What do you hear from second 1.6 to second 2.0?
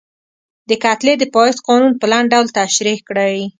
قانون